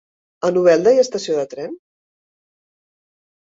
[0.47, 1.75] A Novelda hi ha estació de tren?